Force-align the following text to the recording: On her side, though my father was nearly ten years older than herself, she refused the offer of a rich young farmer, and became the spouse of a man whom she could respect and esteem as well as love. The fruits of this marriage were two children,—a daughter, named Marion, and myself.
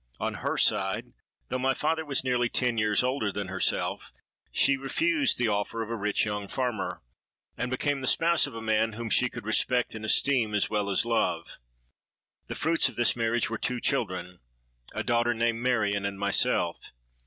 On 0.19 0.33
her 0.33 0.57
side, 0.57 1.13
though 1.49 1.59
my 1.59 1.75
father 1.75 2.03
was 2.03 2.23
nearly 2.23 2.49
ten 2.49 2.79
years 2.79 3.03
older 3.03 3.31
than 3.31 3.49
herself, 3.49 4.11
she 4.51 4.75
refused 4.75 5.37
the 5.37 5.47
offer 5.47 5.83
of 5.83 5.91
a 5.91 5.95
rich 5.95 6.25
young 6.25 6.47
farmer, 6.47 7.03
and 7.55 7.69
became 7.69 7.99
the 7.99 8.07
spouse 8.07 8.47
of 8.47 8.55
a 8.55 8.61
man 8.61 8.93
whom 8.93 9.11
she 9.11 9.29
could 9.29 9.45
respect 9.45 9.93
and 9.93 10.03
esteem 10.03 10.55
as 10.55 10.71
well 10.71 10.89
as 10.89 11.05
love. 11.05 11.45
The 12.47 12.55
fruits 12.55 12.89
of 12.89 12.95
this 12.95 13.15
marriage 13.15 13.47
were 13.51 13.59
two 13.59 13.79
children,—a 13.79 15.03
daughter, 15.03 15.35
named 15.35 15.59
Marion, 15.59 16.03
and 16.07 16.17
myself. 16.19 16.79